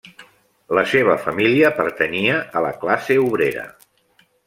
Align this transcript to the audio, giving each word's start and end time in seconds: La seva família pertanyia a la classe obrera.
La 0.77 0.83
seva 0.93 1.17
família 1.27 1.71
pertanyia 1.81 2.41
a 2.61 2.67
la 2.69 2.75
classe 2.83 3.23
obrera. 3.29 3.71